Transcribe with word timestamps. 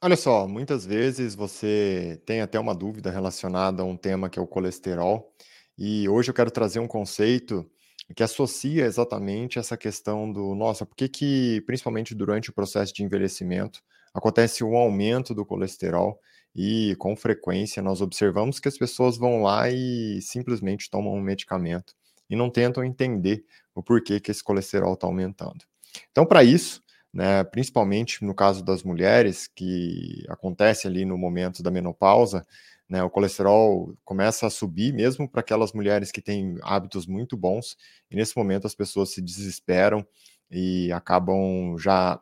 Olha 0.00 0.16
só, 0.16 0.46
muitas 0.46 0.86
vezes 0.86 1.34
você 1.34 2.22
tem 2.24 2.40
até 2.40 2.58
uma 2.58 2.72
dúvida 2.72 3.10
relacionada 3.10 3.82
a 3.82 3.84
um 3.84 3.96
tema 3.96 4.30
que 4.30 4.38
é 4.38 4.42
o 4.42 4.46
colesterol, 4.46 5.34
e 5.76 6.08
hoje 6.08 6.30
eu 6.30 6.34
quero 6.34 6.52
trazer 6.52 6.78
um 6.78 6.86
conceito 6.86 7.68
que 8.14 8.22
associa 8.22 8.84
exatamente 8.86 9.58
essa 9.58 9.76
questão 9.76 10.32
do, 10.32 10.54
nossa, 10.54 10.86
por 10.86 10.94
que 10.94 11.08
que, 11.08 11.62
principalmente 11.66 12.14
durante 12.14 12.48
o 12.48 12.52
processo 12.52 12.94
de 12.94 13.02
envelhecimento, 13.02 13.80
acontece 14.14 14.62
um 14.62 14.76
aumento 14.76 15.34
do 15.34 15.44
colesterol 15.44 16.20
e 16.54 16.94
com 16.96 17.16
frequência 17.16 17.82
nós 17.82 18.00
observamos 18.00 18.60
que 18.60 18.68
as 18.68 18.78
pessoas 18.78 19.18
vão 19.18 19.42
lá 19.42 19.68
e 19.68 20.22
simplesmente 20.22 20.88
tomam 20.88 21.12
um 21.12 21.20
medicamento 21.20 21.92
e 22.30 22.36
não 22.36 22.50
tentam 22.50 22.84
entender 22.84 23.44
o 23.74 23.82
porquê 23.82 24.20
que 24.20 24.30
esse 24.30 24.44
colesterol 24.44 24.94
está 24.94 25.08
aumentando. 25.08 25.64
Então, 26.12 26.24
para 26.24 26.44
isso, 26.44 26.82
né, 27.12 27.44
principalmente 27.44 28.24
no 28.24 28.34
caso 28.34 28.64
das 28.64 28.82
mulheres, 28.82 29.48
que 29.48 30.24
acontece 30.28 30.86
ali 30.86 31.04
no 31.04 31.16
momento 31.18 31.62
da 31.62 31.70
menopausa, 31.70 32.44
né, 32.88 33.02
o 33.02 33.10
colesterol 33.10 33.94
começa 34.04 34.46
a 34.46 34.50
subir, 34.50 34.92
mesmo 34.94 35.28
para 35.28 35.40
aquelas 35.40 35.72
mulheres 35.72 36.10
que 36.10 36.22
têm 36.22 36.56
hábitos 36.62 37.06
muito 37.06 37.36
bons, 37.36 37.76
e 38.10 38.16
nesse 38.16 38.36
momento 38.36 38.66
as 38.66 38.74
pessoas 38.74 39.10
se 39.10 39.20
desesperam 39.20 40.06
e 40.50 40.90
acabam 40.92 41.76
já 41.78 42.20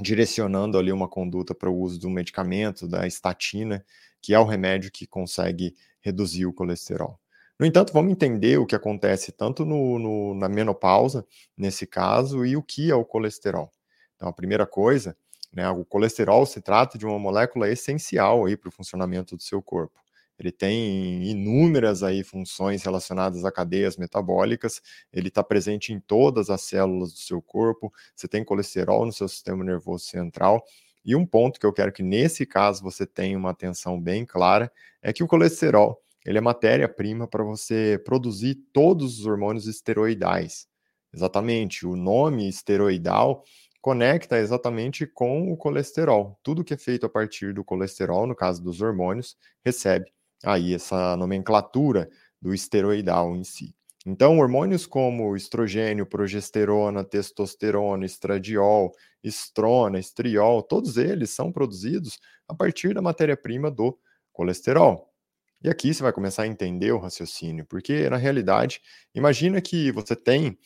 direcionando 0.00 0.78
ali 0.78 0.92
uma 0.92 1.08
conduta 1.08 1.54
para 1.54 1.70
o 1.70 1.76
uso 1.76 1.98
do 1.98 2.08
medicamento, 2.08 2.88
da 2.88 3.06
estatina, 3.06 3.84
que 4.22 4.34
é 4.34 4.38
o 4.38 4.44
remédio 4.44 4.90
que 4.90 5.06
consegue 5.06 5.74
reduzir 6.00 6.46
o 6.46 6.52
colesterol. 6.52 7.18
No 7.58 7.66
entanto, 7.66 7.92
vamos 7.92 8.12
entender 8.12 8.58
o 8.58 8.64
que 8.64 8.74
acontece 8.74 9.32
tanto 9.32 9.66
no, 9.66 9.98
no, 9.98 10.34
na 10.34 10.48
menopausa, 10.48 11.26
nesse 11.56 11.86
caso, 11.86 12.46
e 12.46 12.56
o 12.56 12.62
que 12.62 12.90
é 12.90 12.94
o 12.94 13.04
colesterol. 13.04 13.70
Então, 14.20 14.28
a 14.28 14.32
primeira 14.34 14.66
coisa, 14.66 15.16
né, 15.50 15.66
o 15.70 15.82
colesterol 15.82 16.44
se 16.44 16.60
trata 16.60 16.98
de 16.98 17.06
uma 17.06 17.18
molécula 17.18 17.70
essencial 17.70 18.44
para 18.60 18.68
o 18.68 18.70
funcionamento 18.70 19.34
do 19.34 19.42
seu 19.42 19.62
corpo. 19.62 19.98
Ele 20.38 20.52
tem 20.52 21.24
inúmeras 21.24 22.02
aí 22.02 22.22
funções 22.22 22.82
relacionadas 22.82 23.46
a 23.46 23.50
cadeias 23.50 23.96
metabólicas, 23.96 24.82
ele 25.10 25.28
está 25.28 25.42
presente 25.42 25.90
em 25.90 25.98
todas 25.98 26.50
as 26.50 26.60
células 26.60 27.14
do 27.14 27.18
seu 27.18 27.40
corpo, 27.40 27.90
você 28.14 28.28
tem 28.28 28.44
colesterol 28.44 29.06
no 29.06 29.12
seu 29.12 29.26
sistema 29.26 29.64
nervoso 29.64 30.04
central, 30.04 30.62
e 31.02 31.16
um 31.16 31.24
ponto 31.24 31.58
que 31.58 31.64
eu 31.64 31.72
quero 31.72 31.90
que 31.90 32.02
nesse 32.02 32.44
caso 32.44 32.82
você 32.82 33.06
tenha 33.06 33.38
uma 33.38 33.50
atenção 33.50 33.98
bem 33.98 34.26
clara 34.26 34.70
é 35.00 35.14
que 35.14 35.22
o 35.22 35.26
colesterol 35.26 35.98
ele 36.26 36.36
é 36.36 36.42
matéria-prima 36.42 37.26
para 37.26 37.42
você 37.42 37.98
produzir 38.04 38.56
todos 38.70 39.18
os 39.18 39.26
hormônios 39.26 39.66
esteroidais. 39.66 40.68
Exatamente, 41.12 41.86
o 41.86 41.96
nome 41.96 42.48
esteroidal 42.48 43.42
conecta 43.80 44.38
exatamente 44.38 45.06
com 45.06 45.50
o 45.52 45.56
colesterol. 45.56 46.38
Tudo 46.42 46.64
que 46.64 46.74
é 46.74 46.76
feito 46.76 47.06
a 47.06 47.08
partir 47.08 47.54
do 47.54 47.64
colesterol, 47.64 48.26
no 48.26 48.34
caso 48.34 48.62
dos 48.62 48.80
hormônios, 48.80 49.36
recebe 49.64 50.12
aí 50.44 50.74
essa 50.74 51.16
nomenclatura 51.16 52.10
do 52.40 52.54
esteroidal 52.54 53.34
em 53.36 53.44
si. 53.44 53.74
Então, 54.06 54.38
hormônios 54.38 54.86
como 54.86 55.36
estrogênio, 55.36 56.06
progesterona, 56.06 57.04
testosterona, 57.04 58.06
estradiol, 58.06 58.92
estrona, 59.22 59.98
estriol, 59.98 60.62
todos 60.62 60.96
eles 60.96 61.30
são 61.30 61.52
produzidos 61.52 62.18
a 62.48 62.54
partir 62.54 62.94
da 62.94 63.02
matéria-prima 63.02 63.70
do 63.70 63.98
colesterol. 64.32 65.10
E 65.62 65.68
aqui 65.68 65.92
você 65.92 66.02
vai 66.02 66.12
começar 66.12 66.44
a 66.44 66.46
entender 66.46 66.92
o 66.92 66.98
raciocínio, 66.98 67.66
porque 67.66 68.08
na 68.08 68.16
realidade, 68.16 68.80
imagina 69.14 69.60
que 69.60 69.92
você 69.92 70.16
tem 70.16 70.58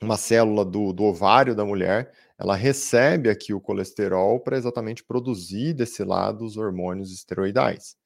uma 0.00 0.16
célula 0.16 0.64
do, 0.64 0.92
do 0.92 1.04
ovário 1.04 1.54
da 1.54 1.64
mulher, 1.64 2.12
ela 2.38 2.54
recebe 2.54 3.28
aqui 3.28 3.52
o 3.52 3.60
colesterol 3.60 4.38
para 4.38 4.56
exatamente 4.56 5.02
produzir 5.02 5.74
desse 5.74 6.04
lado 6.04 6.44
os 6.44 6.56
hormônios 6.56 7.12
esteroidais. 7.12 7.96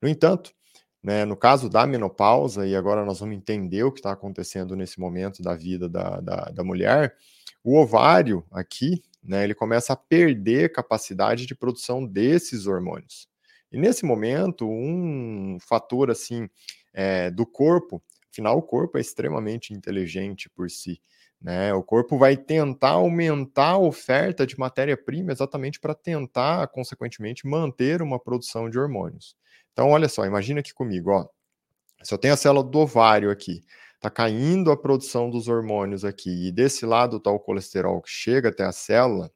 No 0.00 0.08
entanto, 0.08 0.54
né, 1.02 1.26
no 1.26 1.36
caso 1.36 1.68
da 1.68 1.86
menopausa, 1.86 2.66
e 2.66 2.74
agora 2.74 3.04
nós 3.04 3.20
vamos 3.20 3.36
entender 3.36 3.82
o 3.82 3.92
que 3.92 3.98
está 3.98 4.12
acontecendo 4.12 4.74
nesse 4.74 4.98
momento 4.98 5.42
da 5.42 5.54
vida 5.54 5.86
da, 5.86 6.18
da, 6.20 6.36
da 6.46 6.64
mulher, 6.64 7.14
o 7.62 7.78
ovário 7.78 8.42
aqui, 8.50 9.02
né, 9.22 9.44
ele 9.44 9.54
começa 9.54 9.92
a 9.92 9.96
perder 9.96 10.72
capacidade 10.72 11.44
de 11.44 11.54
produção 11.54 12.06
desses 12.06 12.66
hormônios. 12.66 13.28
E 13.70 13.76
nesse 13.76 14.04
momento, 14.06 14.66
um 14.66 15.58
fator 15.60 16.10
assim 16.10 16.48
é, 16.92 17.30
do 17.30 17.44
corpo, 17.44 18.02
afinal, 18.30 18.56
o 18.56 18.62
corpo 18.62 18.96
é 18.96 19.00
extremamente 19.00 19.74
inteligente 19.74 20.48
por 20.48 20.70
si. 20.70 21.00
Né? 21.40 21.74
O 21.74 21.82
corpo 21.82 22.16
vai 22.16 22.36
tentar 22.36 22.90
aumentar 22.90 23.70
a 23.70 23.78
oferta 23.78 24.46
de 24.46 24.58
matéria-prima 24.58 25.32
exatamente 25.32 25.78
para 25.78 25.94
tentar, 25.94 26.68
consequentemente, 26.68 27.46
manter 27.46 28.00
uma 28.00 28.18
produção 28.18 28.70
de 28.70 28.78
hormônios. 28.78 29.36
Então, 29.72 29.90
olha 29.90 30.08
só, 30.08 30.24
imagina 30.24 30.60
aqui 30.60 30.72
comigo, 30.72 31.10
ó. 31.10 31.28
Se 32.02 32.12
eu 32.14 32.18
tenho 32.18 32.34
a 32.34 32.36
célula 32.36 32.64
do 32.64 32.78
ovário 32.78 33.30
aqui, 33.30 33.62
está 33.94 34.10
caindo 34.10 34.70
a 34.70 34.76
produção 34.76 35.30
dos 35.30 35.48
hormônios 35.48 36.04
aqui, 36.04 36.48
e 36.48 36.52
desse 36.52 36.84
lado 36.84 37.16
está 37.16 37.30
o 37.30 37.40
colesterol 37.40 38.00
que 38.02 38.10
chega 38.10 38.50
até 38.50 38.64
a 38.64 38.72
célula, 38.72 39.30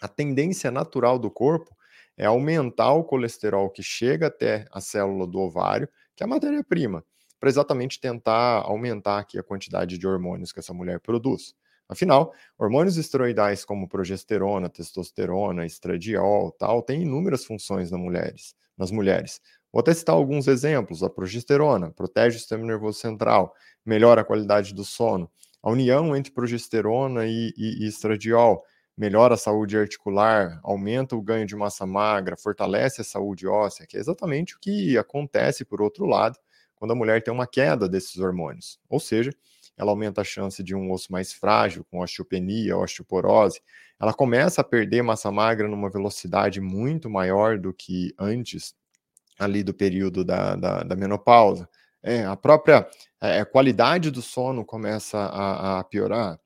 a 0.00 0.08
tendência 0.08 0.70
natural 0.70 1.18
do 1.18 1.30
corpo 1.30 1.76
é 2.16 2.26
aumentar 2.26 2.92
o 2.92 3.04
colesterol 3.04 3.70
que 3.70 3.82
chega 3.82 4.28
até 4.28 4.66
a 4.72 4.80
célula 4.80 5.26
do 5.26 5.38
ovário, 5.38 5.88
que 6.16 6.22
é 6.22 6.26
a 6.26 6.28
matéria-prima 6.28 7.04
para 7.38 7.48
exatamente 7.48 8.00
tentar 8.00 8.62
aumentar 8.62 9.18
aqui 9.18 9.38
a 9.38 9.42
quantidade 9.42 9.98
de 9.98 10.06
hormônios 10.06 10.52
que 10.52 10.60
essa 10.60 10.74
mulher 10.74 11.00
produz. 11.00 11.54
Afinal, 11.88 12.34
hormônios 12.58 12.96
esteroidais 12.96 13.64
como 13.64 13.88
progesterona, 13.88 14.68
testosterona, 14.68 15.64
estradiol, 15.64 16.52
tal, 16.52 16.82
têm 16.82 17.02
inúmeras 17.02 17.44
funções 17.44 17.90
nas 17.90 18.00
mulheres, 18.00 18.54
nas 18.76 18.90
mulheres. 18.90 19.40
Vou 19.72 19.80
até 19.80 19.94
citar 19.94 20.14
alguns 20.14 20.48
exemplos. 20.48 21.02
A 21.02 21.08
progesterona 21.08 21.90
protege 21.90 22.36
o 22.36 22.40
sistema 22.40 22.64
nervoso 22.64 22.98
central, 22.98 23.54
melhora 23.84 24.20
a 24.20 24.24
qualidade 24.24 24.74
do 24.74 24.84
sono. 24.84 25.30
A 25.62 25.70
união 25.70 26.14
entre 26.14 26.32
progesterona 26.32 27.26
e, 27.26 27.52
e, 27.56 27.84
e 27.84 27.88
estradiol 27.88 28.62
melhora 28.96 29.34
a 29.34 29.38
saúde 29.38 29.78
articular, 29.78 30.58
aumenta 30.62 31.14
o 31.14 31.22
ganho 31.22 31.46
de 31.46 31.54
massa 31.54 31.86
magra, 31.86 32.36
fortalece 32.36 33.00
a 33.00 33.04
saúde 33.04 33.46
óssea, 33.46 33.86
que 33.86 33.96
é 33.96 34.00
exatamente 34.00 34.56
o 34.56 34.58
que 34.58 34.98
acontece, 34.98 35.64
por 35.64 35.80
outro 35.80 36.04
lado, 36.04 36.36
quando 36.78 36.92
a 36.92 36.94
mulher 36.94 37.22
tem 37.22 37.32
uma 37.32 37.46
queda 37.46 37.88
desses 37.88 38.16
hormônios. 38.18 38.78
Ou 38.88 39.00
seja, 39.00 39.30
ela 39.76 39.92
aumenta 39.92 40.20
a 40.20 40.24
chance 40.24 40.62
de 40.62 40.74
um 40.74 40.90
osso 40.90 41.10
mais 41.12 41.32
frágil, 41.32 41.84
com 41.90 42.00
osteopenia, 42.00 42.76
osteoporose. 42.76 43.60
Ela 44.00 44.12
começa 44.12 44.60
a 44.60 44.64
perder 44.64 45.02
massa 45.02 45.30
magra 45.30 45.68
numa 45.68 45.90
velocidade 45.90 46.60
muito 46.60 47.08
maior 47.08 47.58
do 47.58 47.72
que 47.72 48.12
antes, 48.18 48.74
ali 49.38 49.62
do 49.62 49.72
período 49.72 50.24
da, 50.24 50.56
da, 50.56 50.82
da 50.82 50.96
menopausa. 50.96 51.68
É, 52.02 52.24
a 52.24 52.36
própria 52.36 52.88
é, 53.20 53.44
qualidade 53.44 54.10
do 54.10 54.22
sono 54.22 54.64
começa 54.64 55.18
a, 55.18 55.78
a 55.78 55.84
piorar. 55.84 56.38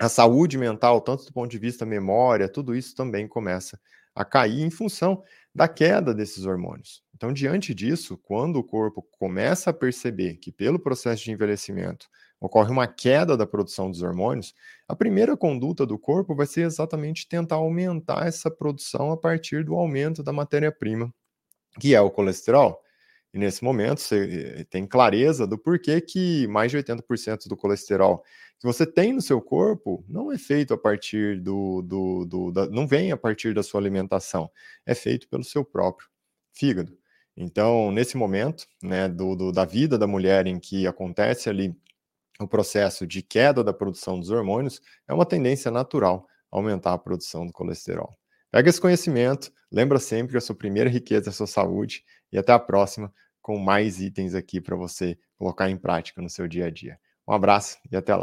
A 0.00 0.08
saúde 0.08 0.56
mental, 0.56 1.00
tanto 1.00 1.24
do 1.24 1.32
ponto 1.32 1.50
de 1.50 1.58
vista 1.58 1.84
memória, 1.84 2.48
tudo 2.48 2.74
isso 2.74 2.94
também 2.94 3.26
começa 3.26 3.78
a 4.14 4.24
cair 4.24 4.62
em 4.62 4.70
função 4.70 5.22
da 5.54 5.68
queda 5.68 6.14
desses 6.14 6.44
hormônios. 6.44 7.02
Então, 7.18 7.32
diante 7.32 7.74
disso, 7.74 8.16
quando 8.16 8.60
o 8.60 8.64
corpo 8.64 9.02
começa 9.18 9.70
a 9.70 9.72
perceber 9.72 10.36
que, 10.36 10.52
pelo 10.52 10.78
processo 10.78 11.24
de 11.24 11.32
envelhecimento, 11.32 12.08
ocorre 12.38 12.70
uma 12.70 12.86
queda 12.86 13.36
da 13.36 13.44
produção 13.44 13.90
dos 13.90 14.02
hormônios, 14.02 14.54
a 14.86 14.94
primeira 14.94 15.36
conduta 15.36 15.84
do 15.84 15.98
corpo 15.98 16.32
vai 16.36 16.46
ser 16.46 16.60
exatamente 16.60 17.28
tentar 17.28 17.56
aumentar 17.56 18.28
essa 18.28 18.48
produção 18.48 19.10
a 19.10 19.16
partir 19.16 19.64
do 19.64 19.74
aumento 19.74 20.22
da 20.22 20.32
matéria-prima, 20.32 21.12
que 21.80 21.92
é 21.92 22.00
o 22.00 22.08
colesterol. 22.08 22.80
E 23.34 23.38
nesse 23.38 23.64
momento 23.64 24.00
você 24.00 24.64
tem 24.70 24.86
clareza 24.86 25.44
do 25.44 25.58
porquê 25.58 26.00
que 26.00 26.46
mais 26.46 26.70
de 26.70 26.78
80% 26.78 27.48
do 27.48 27.56
colesterol 27.56 28.22
que 28.60 28.66
você 28.66 28.86
tem 28.86 29.12
no 29.12 29.20
seu 29.20 29.42
corpo 29.42 30.04
não 30.08 30.30
é 30.30 30.38
feito 30.38 30.72
a 30.72 30.78
partir 30.78 31.40
do. 31.40 31.82
do, 31.82 32.24
do 32.24 32.52
da, 32.52 32.68
não 32.68 32.86
vem 32.86 33.10
a 33.10 33.16
partir 33.16 33.54
da 33.54 33.64
sua 33.64 33.80
alimentação, 33.80 34.48
é 34.86 34.94
feito 34.94 35.28
pelo 35.28 35.42
seu 35.42 35.64
próprio 35.64 36.08
fígado. 36.52 36.97
Então, 37.40 37.92
nesse 37.92 38.16
momento 38.16 38.66
né, 38.82 39.08
do, 39.08 39.36
do, 39.36 39.52
da 39.52 39.64
vida 39.64 39.96
da 39.96 40.08
mulher 40.08 40.48
em 40.48 40.58
que 40.58 40.88
acontece 40.88 41.48
ali 41.48 41.72
o 42.40 42.48
processo 42.48 43.06
de 43.06 43.22
queda 43.22 43.62
da 43.62 43.72
produção 43.72 44.18
dos 44.18 44.30
hormônios, 44.30 44.80
é 45.06 45.14
uma 45.14 45.24
tendência 45.24 45.70
natural 45.70 46.26
aumentar 46.50 46.94
a 46.94 46.98
produção 46.98 47.46
do 47.46 47.52
colesterol. 47.52 48.12
Pega 48.50 48.68
esse 48.68 48.80
conhecimento, 48.80 49.52
lembra 49.70 50.00
sempre 50.00 50.32
que 50.32 50.38
a 50.38 50.40
sua 50.40 50.56
primeira 50.56 50.90
riqueza 50.90 51.28
é 51.28 51.30
a 51.30 51.32
sua 51.32 51.46
saúde 51.46 52.02
e 52.32 52.38
até 52.38 52.52
a 52.52 52.58
próxima 52.58 53.12
com 53.40 53.56
mais 53.56 54.00
itens 54.00 54.34
aqui 54.34 54.60
para 54.60 54.74
você 54.74 55.16
colocar 55.36 55.70
em 55.70 55.76
prática 55.76 56.20
no 56.20 56.28
seu 56.28 56.48
dia 56.48 56.66
a 56.66 56.70
dia. 56.70 56.98
Um 57.26 57.32
abraço 57.32 57.78
e 57.88 57.96
até 57.96 58.12
lá. 58.12 58.16